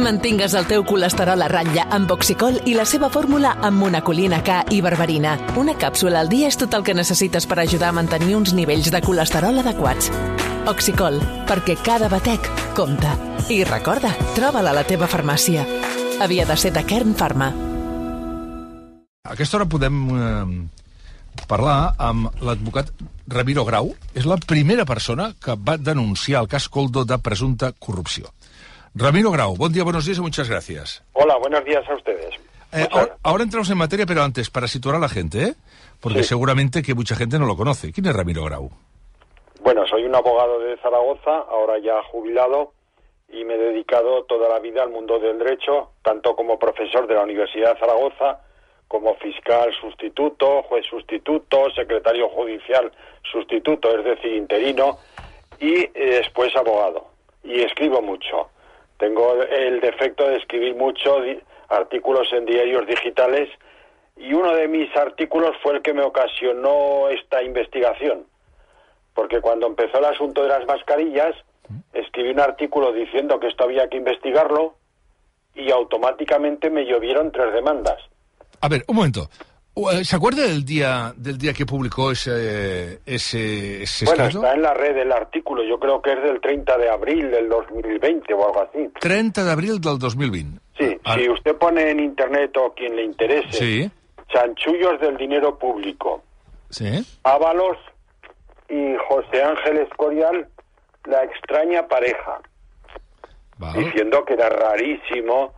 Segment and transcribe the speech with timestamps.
[0.00, 4.62] Mantingues el teu colesterol a ratlla amb Oxicol i la seva fórmula amb monacolina K
[4.72, 5.34] i berberina.
[5.60, 8.88] Una càpsula al dia és tot el que necessites per ajudar a mantenir uns nivells
[8.90, 10.08] de colesterol adequats.
[10.70, 13.12] Oxicol, perquè cada batec compta.
[13.52, 15.66] I recorda, troba-la a la teva farmàcia.
[16.24, 17.52] Havia de ser de Kern Pharma.
[19.28, 22.90] A aquesta hora podem eh, parlar amb l'advocat
[23.28, 23.92] Ramiro Grau.
[24.14, 28.32] És la primera persona que va denunciar el cas Coldo de presumpta corrupció.
[28.94, 31.02] Ramiro Grau, buen día, buenos días y muchas gracias.
[31.12, 32.34] Hola, buenos días a ustedes.
[32.72, 35.54] Eh, ahora, ahora, entramos en materia, pero antes, para situar a la gente, ¿eh?
[36.00, 36.30] porque Sí.
[36.30, 37.92] seguramente que mucha gente no lo conoce.
[37.92, 38.70] ¿Quién es Ramiro Grau?
[39.62, 42.72] Bueno, soy un abogado de Zaragoza, ahora ya jubilado,
[43.28, 47.14] y me he dedicado toda la vida al mundo del derecho, tanto como profesor de
[47.14, 48.40] la Universidad de Zaragoza,
[48.88, 52.90] como fiscal sustituto, juez sustituto, secretario judicial
[53.30, 54.98] sustituto, es decir, interino,
[55.60, 57.06] y eh, después abogado.
[57.44, 58.48] Y escribo mucho.
[59.00, 61.16] Tengo el defecto de escribir mucho
[61.70, 63.48] artículos en diarios digitales
[64.14, 68.26] y uno de mis artículos fue el que me ocasionó esta investigación.
[69.14, 71.34] Porque cuando empezó el asunto de las mascarillas,
[71.94, 74.74] escribí un artículo diciendo que esto había que investigarlo
[75.54, 77.96] y automáticamente me llovieron tres demandas.
[78.60, 79.30] A ver, un momento.
[79.74, 84.44] Uh, ¿Se acuerda del día del día que publicó ese, ese, ese Bueno, escrito?
[84.44, 87.48] está en la red el artículo, yo creo que es del 30 de abril del
[87.48, 88.90] 2020 o algo así.
[89.00, 90.60] 30 de abril del 2020.
[90.78, 93.90] Sí, Ah, si usted pone en internet o quien le interese, Sí,
[94.28, 96.22] chanchullos del dinero público,
[96.68, 97.04] sí.
[97.22, 97.76] Ábalos
[98.68, 100.48] y José Ángel Escorial,
[101.04, 102.40] la extraña pareja.
[103.58, 103.84] Vale.
[103.84, 105.52] diciendo que era rarísimo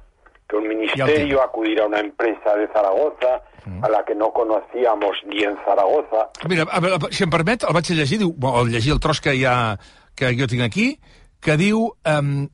[0.53, 3.41] que un ministerio acudiera a una empresa de Zaragoza
[3.81, 6.29] a la que no conocíamos ni en Zaragoza.
[6.47, 9.23] Mira, a veure, si em permet, el vaig a llegir, diu, el llegir el tros
[9.25, 9.79] que, ja,
[10.19, 10.99] que jo tinc aquí,
[11.41, 12.51] que diu, um,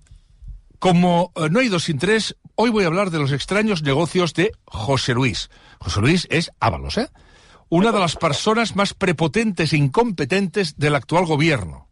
[0.78, 4.32] como eh, no hay dos sin tres, hoy voy a hablar de los extraños negocios
[4.34, 5.50] de José Luis.
[5.80, 7.08] José Luis es Ábalos, ¿eh?
[7.68, 11.87] Una de las personas más prepotentes e incompetentes del actual gobierno.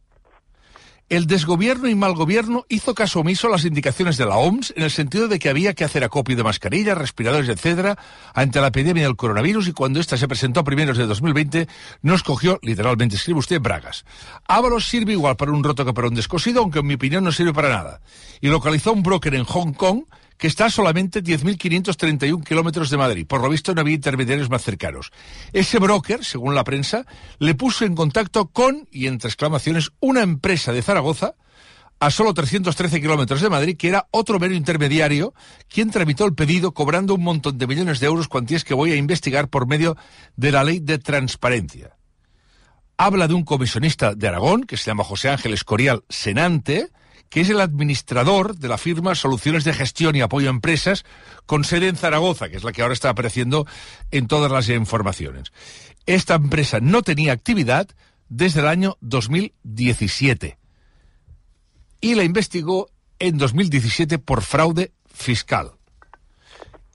[1.09, 4.83] El desgobierno y mal gobierno hizo caso omiso a las indicaciones de la OMS en
[4.83, 7.97] el sentido de que había que hacer acopio de mascarillas, respiradores, etcétera,
[8.35, 11.69] ante la epidemia del coronavirus y cuando esta se presentó a primeros de 2020
[12.03, 14.05] nos cogió, literalmente escribe usted, bragas.
[14.49, 17.31] Ábalos sirve igual para un roto que para un descosido, aunque en mi opinión no
[17.31, 18.01] sirve para nada.
[18.41, 20.03] Y localizó un broker en Hong Kong
[20.39, 23.27] que está a solamente 10.531 kilómetros de Madrid.
[23.27, 25.11] Por lo visto no había intermediarios más cercanos.
[25.53, 27.07] Ese broker, según la prensa,
[27.39, 31.35] le puso en contacto con, y entre exclamaciones, una empresa de Zaragoza,
[31.99, 35.33] a solo 313 kilómetros de Madrid, que era otro mero intermediario,
[35.69, 38.97] quien tramitó el pedido cobrando un montón de millones de euros, cuantías que voy a
[38.97, 39.97] investigar por medio
[40.37, 41.97] de la ley de transparencia.
[42.99, 46.91] Habla de un comisionista de Aragón, que se llama José Ángel Escorial Senante,
[47.29, 51.05] que es el administrador de la firma Soluciones de Gestión y Apoyo a Empresas,
[51.47, 53.67] con sede en Zaragoza, que es la que ahora está apareciendo
[54.11, 55.53] en todas las informaciones.
[56.07, 57.89] Esta empresa no tenía actividad
[58.29, 60.59] desde el año 2017
[62.01, 65.73] y la investigó en 2017 por fraude fiscal.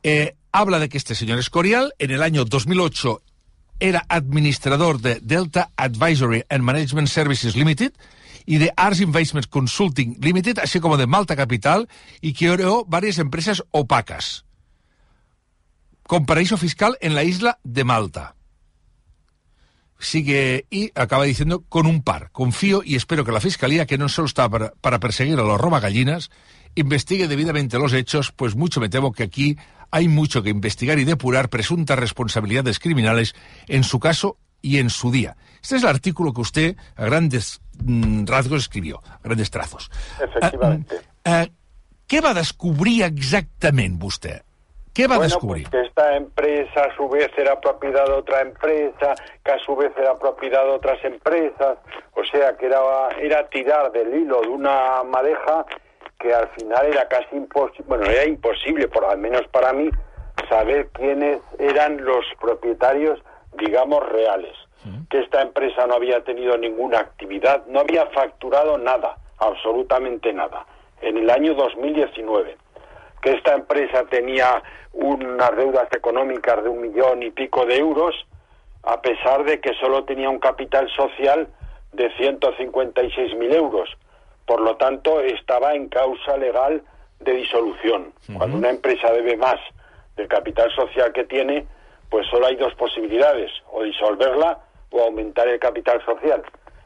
[0.03, 3.21] Eh, habla de que este señor Escorial en el año 2008
[3.79, 7.93] era administrador de Delta Advisory and Management Services Limited
[8.45, 11.87] y de Ars Investment Consulting Limited, así como de Malta Capital,
[12.21, 14.45] y que creó varias empresas opacas,
[16.03, 18.35] con paraíso fiscal en la isla de Malta.
[19.99, 22.31] Sigue y acaba diciendo con un par.
[22.31, 25.79] Confío y espero que la Fiscalía, que no solo está para, perseguir a los Roma
[25.79, 26.31] gallinas,
[26.73, 29.57] investigue debidamente los hechos, pues mucho me temo que aquí
[29.91, 33.35] hay mucho que investigar y depurar presuntas responsabilidades criminales
[33.67, 35.35] en su caso y en su día.
[35.61, 39.91] Este es el artículo que usted a grandes mm, rasgos escribió, a grandes trazos.
[40.19, 40.95] Efectivamente.
[41.23, 41.47] Ah, ah,
[42.11, 44.41] què va descobrir exactament vostè?
[44.91, 45.69] Què va bueno, descobrir?
[45.69, 49.75] pues que esta empresa a su vez era propiedad de otra empresa, que a su
[49.77, 51.77] vez era propiedad de otras empresas,
[52.13, 52.81] o sea que era,
[53.21, 55.65] era tirar del hilo de una madeja
[56.19, 59.89] que al final era casi imposible, bueno, era imposible, por al menos para mí,
[60.49, 63.23] saber quiénes eran los propietarios,
[63.57, 64.55] digamos, reales.
[65.09, 70.65] Que esta empresa no había tenido ninguna actividad, no había facturado nada, absolutamente nada,
[71.01, 72.57] en el año 2019
[73.21, 74.61] que esta empresa tenía
[74.93, 78.15] unas deudas económicas de un millón y pico de euros,
[78.83, 81.47] a pesar de que solo tenía un capital social
[81.93, 83.89] de 156.000 euros.
[84.45, 86.81] Por lo tanto, estaba en causa legal
[87.19, 88.11] de disolución.
[88.35, 89.57] Cuando una empresa debe más
[90.15, 91.67] del capital social que tiene,
[92.11, 94.59] pues solo hay dos posibilidades, o disolverla
[94.91, 96.43] o aumentar el capital social.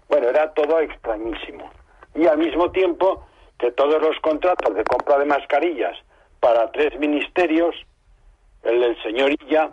[0.07, 1.67] Bueno, era todo extrañísimo.
[2.13, 3.25] Y al mismo tiempo
[3.57, 5.97] que todos los contratos de compra de mascarillas
[6.39, 7.75] para tres ministerios,
[8.61, 9.71] el del señor Illa,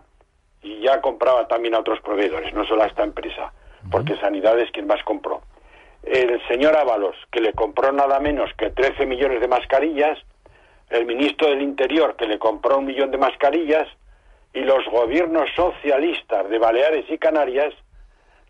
[0.63, 3.53] y ya compraba también a otros proveedores, no solo a esta empresa,
[3.91, 5.43] porque Sanidad es quien más compró.
[6.03, 10.19] El señor Ábalos, que le compró nada menos que 13 millones de mascarillas,
[10.89, 13.87] el ministro del Interior, que le compró un millón de mascarillas,
[14.55, 17.73] y los gobiernos socialistas de Baleares y Canarias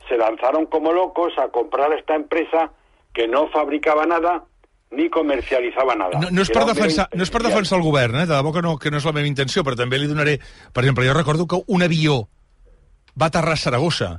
[0.09, 2.71] se lanzaron como locos a comprar a esta empresa
[3.13, 4.45] que no fabricava nada
[4.91, 6.19] ni comercialitzava nada.
[6.21, 8.27] No, no, és per defensar, no és per defensar el govern, eh?
[8.27, 10.37] de debò que no, que no és la meva intenció, però també li donaré...
[10.73, 12.19] Per exemple, jo recordo que un avió
[13.17, 14.11] va aterrar a Saragossa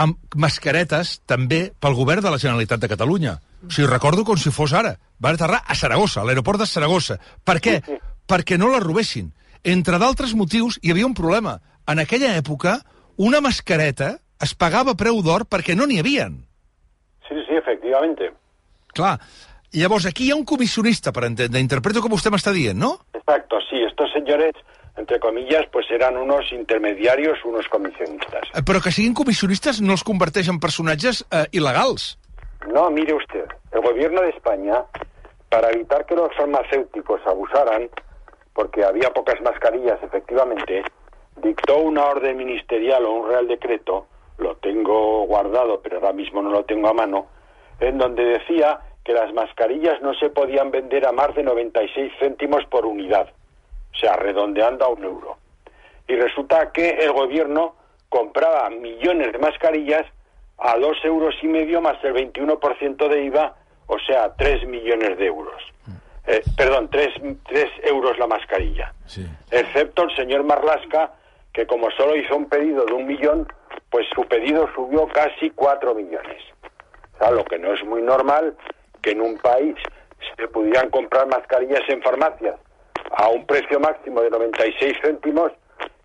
[0.00, 3.36] amb mascaretes també pel govern de la Generalitat de Catalunya.
[3.66, 4.96] O sigui, recordo com si fos ara.
[5.22, 7.18] Va aterrar a Saragossa, a l'aeroport de Saragossa.
[7.44, 7.78] Per què?
[7.84, 8.00] Sí, sí.
[8.30, 9.30] Perquè no la robessin.
[9.64, 11.58] Entre d'altres motius, hi havia un problema.
[11.88, 12.78] En aquella època,
[13.20, 16.38] una mascareta es pagava preu d'or perquè no n'hi havien.
[17.28, 18.30] Sí, sí, efectivamente.
[18.96, 19.18] Clar.
[19.72, 21.60] Llavors, aquí hi ha un comissionista, per entendre.
[21.62, 22.96] Interpreto que vostè m'està dient, no?
[23.14, 24.56] Exacto, sí, estos señores,
[24.96, 28.48] entre comillas, pues eran unos intermediarios, unos comisionistas.
[28.54, 32.16] Eh, Però que siguin comissionistes no els converteix en personatges eh, il·legals.
[32.72, 34.82] No, mire usted, el gobierno de España,
[35.48, 37.86] para evitar que los farmacéuticos abusaran,
[38.54, 40.82] porque había pocas mascarillas, efectivamente,
[41.36, 44.06] dictó una orden ministerial o un real decreto,
[44.38, 47.26] lo tengo guardado, pero ahora mismo no lo tengo a mano,
[47.78, 52.64] en donde decía que las mascarillas no se podían vender a más de 96 céntimos
[52.66, 53.28] por unidad,
[53.92, 55.36] o sea, redondeando a un euro.
[56.08, 57.74] Y resulta que el gobierno
[58.08, 60.06] compraba millones de mascarillas
[60.58, 63.56] a dos euros y medio más el 21% de IVA,
[63.86, 65.62] o sea, tres millones de euros.
[66.30, 67.12] Eh, perdón, tres,
[67.48, 68.94] tres euros la mascarilla.
[69.06, 69.26] Sí.
[69.50, 71.12] Excepto el señor Marlasca,
[71.52, 73.52] que como solo hizo un pedido de un millón,
[73.90, 76.40] pues su pedido subió casi cuatro millones.
[77.14, 78.56] O sea, lo que no es muy normal
[79.02, 79.74] que en un país
[80.36, 82.54] se pudieran comprar mascarillas en farmacias
[83.10, 85.50] a un precio máximo de 96 céntimos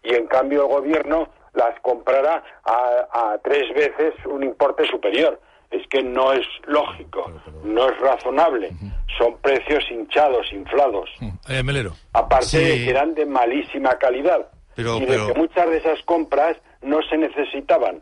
[0.02, 5.40] y en cambio el gobierno las comprara a, a tres veces un importe superior.
[5.76, 7.32] Es que no es lógico,
[7.64, 8.72] no es razonable.
[9.18, 11.10] Son precios hinchados, inflados.
[11.50, 11.94] Eh, Melero.
[12.14, 12.58] Aparte Sí.
[12.60, 14.48] de que eran de malísima calidad.
[14.76, 18.02] Pero- y de que muchas de esas compras no se necesitaban.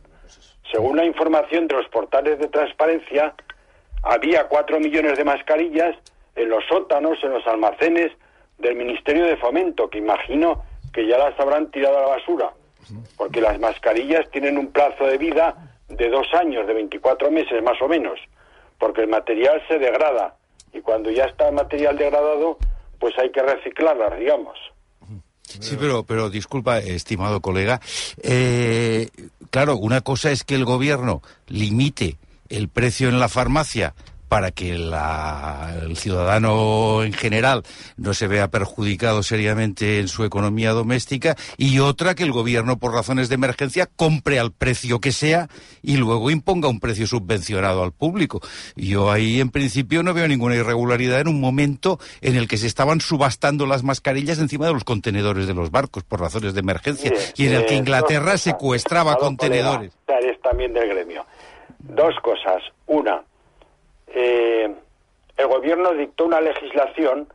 [0.71, 3.33] Según la información de los portales de transparencia,
[4.03, 5.95] había cuatro millones de mascarillas
[6.35, 8.11] en los sótanos, en los almacenes
[8.57, 12.51] del Ministerio de Fomento, que imagino que ya las habrán tirado a la basura,
[13.17, 15.55] porque las mascarillas tienen un plazo de vida
[15.97, 18.19] de dos años, de 24 meses más o menos,
[18.79, 20.35] porque el material se degrada
[20.73, 22.57] y cuando ya está el material degradado,
[22.99, 24.57] pues hay que reciclarlas, digamos.
[25.43, 27.79] Sí, pero, pero disculpa, estimado colega.
[28.23, 29.09] Eh,
[29.51, 32.17] claro, una cosa es que el gobierno limite
[32.49, 33.93] el precio en la farmacia
[34.33, 37.61] para que la- el ciudadano en general
[37.97, 42.93] no se vea perjudicado seriamente en su economía doméstica y otra que el gobierno por
[42.93, 45.49] razones de emergencia compre al precio que sea
[45.83, 48.41] y luego imponga un precio subvencionado al público.
[48.75, 52.65] Yo ahí en principio no veo ninguna irregularidad en un momento en el que se
[52.65, 57.11] estaban subastando las mascarillas encima de los contenedores de los barcos por razones de emergencia
[57.11, 59.93] Mire, y en el que Inglaterra secuestraba contenedores.
[60.41, 61.23] también del gremio.
[61.79, 62.61] Dos cosas.
[62.87, 63.21] Una,
[64.13, 64.73] eh,
[65.37, 67.27] el gobierno dictó una legislación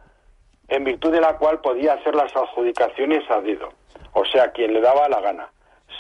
[0.69, 3.72] en virtud de la cual podía hacer las adjudicaciones a dedo,
[4.12, 5.48] o sea, quien le daba la gana,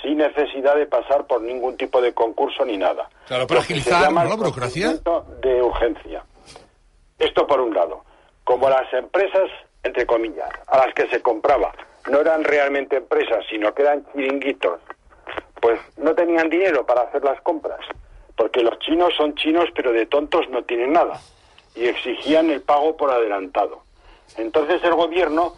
[0.02, 3.08] sin necesidad de pasar por ningún tipo de concurso ni nada.
[3.26, 4.24] Claro, para agilizar, ¿no?
[4.24, 4.94] la burocracia.
[5.40, 6.22] de urgencia.
[7.18, 8.04] Esto por un lado.
[8.44, 9.50] Como las empresas,
[9.82, 11.72] entre comillas, a las que se compraba,
[12.08, 14.80] no eran realmente empresas, sino que eran chiringuitos,
[15.60, 17.80] pues no tenían dinero para hacer las compras,
[18.38, 21.20] porque los chinos son chinos, pero de tontos no tienen nada,
[21.74, 23.82] y exigían el pago por adelantado.
[24.36, 25.54] Entonces el gobierno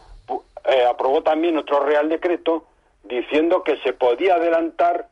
[0.65, 2.65] eh, aprobó también otro real decreto
[3.05, 5.09] diciendo que se podía adelantar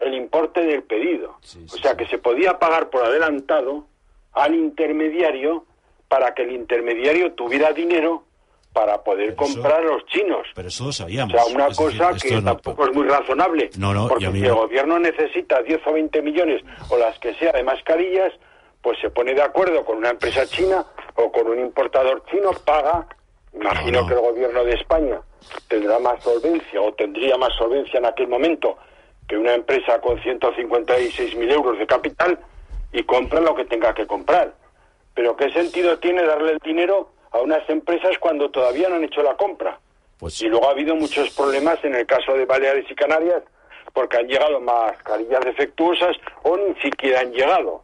[0.00, 1.36] el importe del pedido,
[1.72, 3.86] o sea que se podía pagar por adelantado
[4.32, 5.64] al intermediario
[6.08, 8.24] para que el intermediario tuviera dinero
[8.72, 10.46] para poder Pero eso- comprar a los chinos.
[10.54, 11.32] Pero eso lo O sabíamos.
[11.32, 13.70] sea, una Es cosa que no- tampoco es muy razonable.
[13.78, 14.56] No, no, porque si el no.
[14.56, 18.32] gobierno necesita 10 o 20 millones o las que sea de mascarillas,
[18.80, 20.84] pues se pone de acuerdo con una empresa china
[21.16, 23.06] o con un importador chino, paga.
[23.54, 24.08] Imagino No, no.
[24.08, 25.20] que el gobierno de España
[25.68, 28.78] tendrá más solvencia o tendría más solvencia en aquel momento
[29.28, 32.38] que una empresa con 156.000 euros de capital
[32.92, 34.54] y compra lo que tenga que comprar.
[35.14, 39.22] Pero ¿qué sentido tiene darle el dinero a unas empresas cuando todavía no han hecho
[39.22, 39.78] la compra?
[40.18, 43.42] Pues Y luego ha habido muchos problemas en el caso de Baleares y Canarias
[43.92, 47.82] porque han llegado mascarillas defectuosas o ni siquiera han llegado.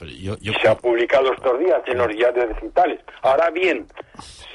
[0.00, 0.52] yo, yo...
[0.52, 3.00] Y se ha publicado estos días en los diarios digitales.
[3.22, 3.86] Ahora bien,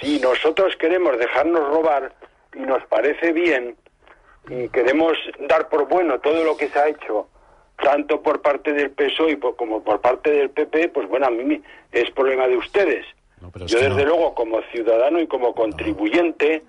[0.01, 2.13] si nosotros queremos dejarnos robar
[2.55, 3.75] y nos parece bien
[4.49, 5.17] y queremos
[5.47, 7.27] dar por bueno todo lo que se ha hecho,
[7.83, 12.09] tanto por parte del PSOE como por parte del PP, pues bueno, a mí es
[12.11, 13.05] problema de ustedes.
[13.41, 14.05] No, pero es Yo desde no.
[14.05, 16.63] luego como ciudadano y como contribuyente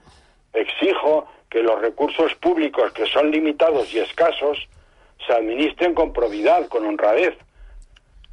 [0.52, 4.68] exijo que los recursos públicos que son limitados y escasos
[5.26, 7.34] se administren con probidad, con honradez.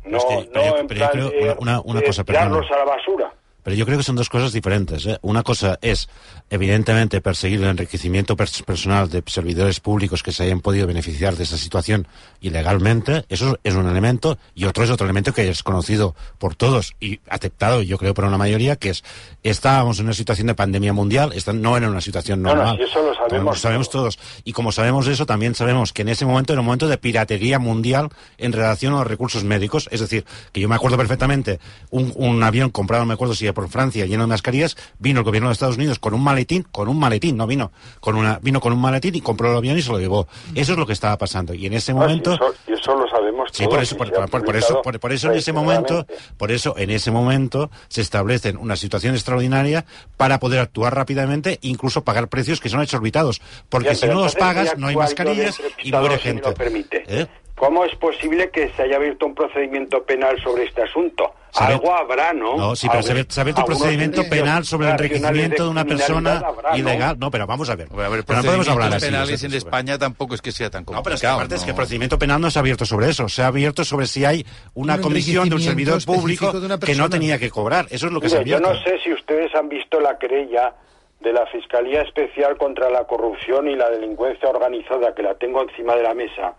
[0.04, 2.70] No, Es que- no pero en pero plan creo de- una- una de cosa, tirarlos
[2.72, 3.34] a la basura.
[3.66, 5.06] Pero yo creo que son dos cosas diferentes.
[5.08, 5.18] ¿eh?
[5.24, 6.08] Una cosa es,
[6.52, 11.44] evidentemente, perseguir el enriquecimiento pers- personal de servidores públicos que se hayan podido beneficiar de
[11.46, 12.08] esa situación
[12.42, 13.26] ilegalmente.
[13.28, 14.38] Eso es un elemento.
[14.54, 18.26] Y otro es otro elemento que es conocido por todos y aceptado, yo creo, por
[18.26, 19.04] una mayoría, que es,
[19.44, 22.78] estábamos en una situación de pandemia mundial, no era una situación No, no, normal.
[22.78, 24.20] si eso lo sabemos Lo sabemos todos.
[24.44, 27.58] Y como sabemos eso, también sabemos que en ese momento era un momento de piratería
[27.58, 29.90] mundial en relación a los recursos médicos.
[29.92, 33.48] Es decir, que yo me acuerdo perfectamente, un, un avión comprado, no me acuerdo si
[33.56, 36.88] por Francia, lleno de mascarillas, vino el gobierno de Estados Unidos con un maletín, con
[36.88, 39.82] un maletín, no vino, con una, vino con un maletín y compró el avión y
[39.82, 40.28] se lo llevó.
[40.54, 41.56] Eso es lo que estaba pasando.
[41.56, 42.34] Y en ese Ah, sí, momento...
[42.36, 44.08] eso, y eso lo sabemos Sí, por eso, por,
[44.56, 46.06] eso, por, eso en ese momento,
[46.38, 49.86] por eso en ese momento se establece una situación extraordinaria
[50.18, 54.78] para poder actuar rápidamente, incluso pagar precios que son exorbitados, porque si no los pagas
[54.78, 56.50] no hay mascarillas y muere gente.
[56.50, 57.04] lo permite.
[57.08, 57.28] ¿Eh?
[57.56, 61.34] ¿Cómo es posible que se haya abierto un procedimiento penal sobre este asunto?
[61.52, 62.58] Saber- Algo habrá, ¿no?
[62.58, 65.86] No, sí, pero se ha abierto- abierto un procedimiento penal sobre el enriquecimiento de una
[65.86, 66.78] persona habrá, ¿no?
[66.78, 67.18] ilegal.
[67.18, 67.88] No, pero vamos a ver.
[67.94, 69.06] A ver, Pero no podemos hablar así.
[69.06, 71.04] penales en España tampoco es que sea tan No, complicado.
[71.06, 71.78] pero es que aparte es que el ¿no?
[71.78, 74.96] procedimiento penal no se ha abierto sobre eso, se ha abierto sobre si hay una
[74.96, 76.52] Un comisión de un servidor público
[76.86, 77.86] que no tenía que cobrar.
[77.90, 78.78] Eso es lo que se ha Mire, yo abierto.
[78.78, 80.74] no sé si ustedes han visto la querella
[81.22, 85.96] de la Fiscalía Especial contra la Corrupción y la Delincuencia Organizada, que la tengo encima
[85.96, 86.54] de la mesa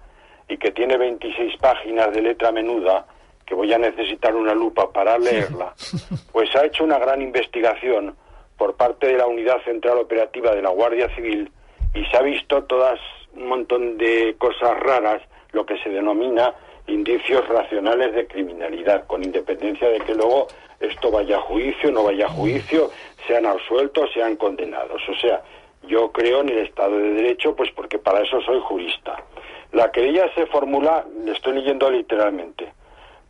[0.49, 3.07] y que tiene 26 páginas de letra menuda,
[3.45, 5.75] que voy a necesitar una lupa para leerla,
[6.33, 8.17] pues ha hecho una gran investigación
[8.57, 11.51] por parte de la Unidad Central Operativa de la Guardia Civil
[11.95, 12.99] y se ha visto todas
[13.35, 15.23] un montón de cosas raras,
[15.53, 16.55] lo que se denomina
[16.87, 20.47] indicios racionales de criminalidad, con independencia de que luego
[20.81, 22.91] esto vaya a juicio, no vaya a juicio,
[23.27, 25.03] sean absueltos, sean condenados.
[25.09, 25.43] O sea,
[25.87, 29.17] yo creo en el Estado de Derecho, pues porque para eso soy jurista.
[29.73, 32.73] La querella se formula, le estoy leyendo literalmente,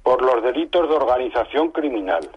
[0.03, 2.29] por los delitos de organización criminal.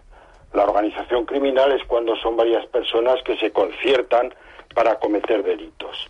[0.52, 4.34] La organización criminal es cuando son varias personas que se conciertan
[4.74, 6.08] para cometer delitos.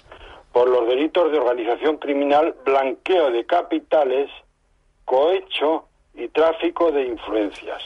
[0.53, 4.31] Por los delitos de organización criminal, blanqueo de capitales,
[5.05, 7.83] cohecho y tráfico de influencias.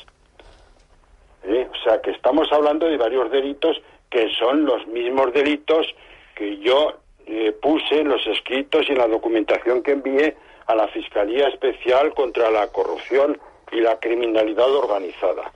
[1.42, 1.68] ¿Eh?
[1.70, 5.86] O sea que estamos hablando de varios delitos que son los mismos delitos
[6.34, 6.94] que yo
[7.26, 12.14] eh, puse en los escritos y en la documentación que envié a la Fiscalía Especial
[12.14, 13.38] contra la Corrupción
[13.72, 15.50] y la Criminalidad Organizada.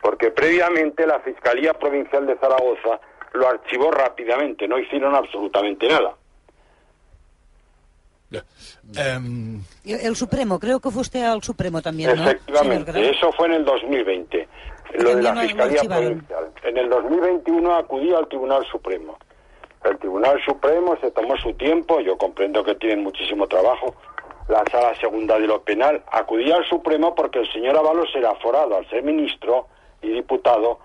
[0.00, 3.00] Porque previamente la Fiscalía Provincial de Zaragoza
[3.34, 6.14] lo archivó rápidamente, no hicieron absolutamente nada.
[8.96, 12.22] Em, El, el Supremo, creo que fue usted al Supremo también, ¿no?
[12.24, 14.48] Efectivamente, eso fue en el 2020,
[14.98, 15.82] lo de la Fiscalía.
[15.82, 16.52] Provincial.
[16.62, 19.18] En el 2021 acudí al Tribunal Supremo.
[19.84, 23.94] El Tribunal Supremo se tomó su tiempo, yo comprendo que tienen muchísimo trabajo,
[24.48, 26.02] la Sala Segunda de lo Penal.
[26.12, 29.66] Acudí al Supremo porque el señor Avalos era aforado, al ser ministro
[30.00, 30.78] y diputado,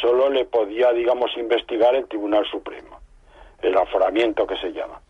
[0.00, 3.00] solo le podía, digamos, investigar el Tribunal Supremo,
[3.60, 5.00] el aforamiento que se llama.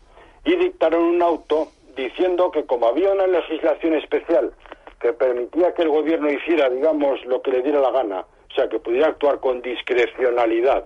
[0.43, 4.53] Y dictaron un auto diciendo que como había una legislación especial
[4.99, 8.67] que permitía que el gobierno hiciera, digamos, lo que le diera la gana, o sea,
[8.69, 10.85] que pudiera actuar con discrecionalidad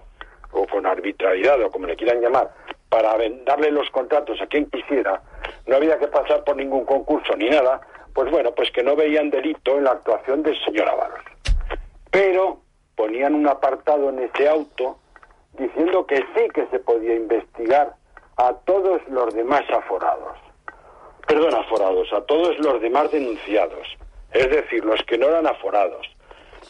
[0.51, 2.51] o con arbitrariedad o como le quieran llamar,
[2.89, 3.15] para
[3.45, 5.21] darle los contratos a quien quisiera,
[5.67, 7.81] no había que pasar por ningún concurso ni nada,
[8.13, 11.19] pues bueno, pues que no veían delito en la actuación del señor Avalos.
[12.11, 12.61] Pero
[12.95, 14.97] ponían un apartado en ese auto
[15.53, 17.93] diciendo que sí que se podía investigar
[18.37, 20.37] a todos los demás aforados.
[21.27, 23.87] Perdón, aforados, a todos los demás denunciados.
[24.31, 26.07] Es decir, los que no eran aforados.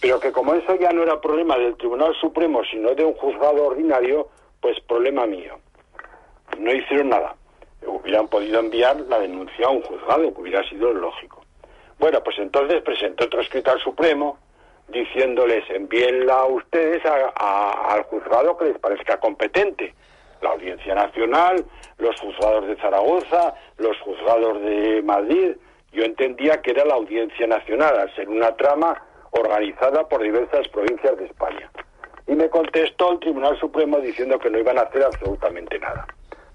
[0.01, 3.65] Pero que como eso ya no era problema del Tribunal Supremo, sino de un juzgado
[3.68, 4.29] ordinario,
[4.62, 5.60] pues problema mío.
[6.58, 7.36] No hicieron nada.
[7.86, 11.44] Hubieran podido enviar la denuncia a un juzgado, que hubiera sido lógico.
[11.98, 14.38] Bueno, pues entonces presenté otro escrito al Supremo
[14.88, 19.94] diciéndoles envíenla a ustedes a- a- al juzgado que les parezca competente.
[20.41, 21.63] La Audiencia Nacional,
[21.98, 25.58] los juzgados de Zaragoza, los juzgados de Madrid.
[25.91, 31.17] Yo entendía que era la Audiencia Nacional, al ser una trama organizada por diversas provincias
[31.17, 31.69] de España.
[32.27, 36.05] Y me contestó el Tribunal Supremo diciendo que no iban a hacer absolutamente nada,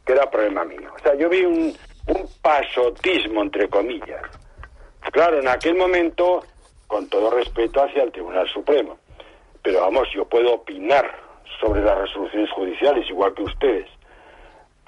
[0.07, 0.91] que era problema mío.
[0.95, 1.75] O sea, yo vi un,
[2.43, 4.23] pasotismo, entre comillas.
[5.11, 6.45] Claro, en aquel momento
[6.87, 8.99] con todo respeto hacia el Tribunal Supremo.
[9.63, 11.11] Pero vamos, yo puedo opinar
[11.61, 13.89] sobre las resoluciones judiciales, igual que ustedes.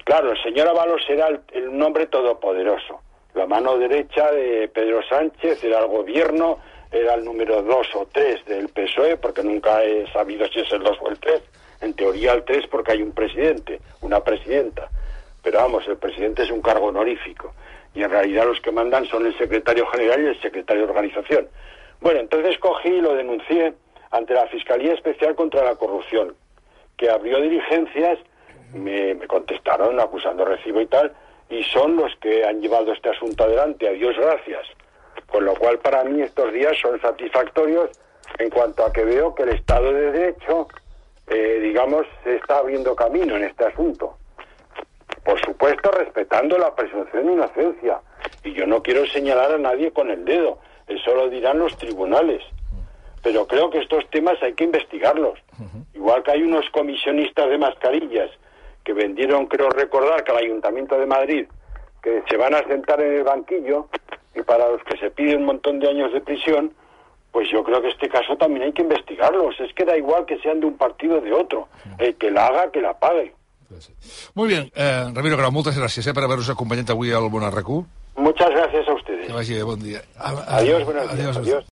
[0.05, 3.01] Claro, el señor Avalos era el, el nombre todopoderoso.
[3.33, 6.59] La mano derecha de Pedro Sánchez era el gobierno,
[6.91, 10.83] era el número dos o tres del PSOE, porque nunca he sabido si es el
[10.83, 11.41] dos o el tres.
[11.81, 14.89] En teoría el tres porque hay un presidente, una presidenta.
[15.43, 17.53] Pero vamos, el presidente es un cargo honorífico.
[17.93, 21.47] Y en realidad los que mandan son el secretario general y el secretario de organización.
[21.99, 23.73] Bueno, entonces cogí y lo denuncié
[24.11, 26.35] ante la Fiscalía Especial contra la Corrupción,
[26.95, 28.19] que abrió diligencias,
[28.73, 31.13] me, me contestaron acusando recibo y tal,
[31.49, 34.67] y son los que han llevado este asunto adelante, a Dios gracias.
[35.31, 37.89] Con lo cual para mí estos días son satisfactorios
[38.39, 40.67] en cuanto a que veo que el Estado de Derecho,
[41.27, 44.17] eh, digamos, se está abriendo camino en este asunto.
[45.23, 47.99] Por supuesto, respetando la presunción de inocencia.
[48.43, 52.41] Y yo no quiero señalar a nadie con el dedo, eso lo dirán los tribunales.
[53.21, 55.39] Pero creo que estos temas hay que investigarlos.
[55.93, 58.29] Igual que hay unos comisionistas de mascarillas
[58.85, 61.47] que vendieron, creo recordar, que al Ayuntamiento de Madrid,
[62.01, 63.89] que se van a sentar en el banquillo
[64.37, 66.71] y para los que se pide un montón de años de prisión,
[67.31, 69.59] pues yo creo que este caso también hay que investigarlos.
[69.59, 71.67] Es que da igual que sean de un partido o de otro.
[71.99, 73.33] El que la haga, que la pague.
[74.33, 77.27] Molt bé, eh, Ramiro Grau, moltes gràcies eh, per haver-nos acompanyat avui al.
[78.15, 79.27] Muchas gracias a ustedes.
[79.27, 80.01] Que vagi bé, bon dia.
[80.17, 81.13] A- a- Adiós, buenos días.
[81.19, 81.37] Adiós.
[81.37, 81.65] Adiós.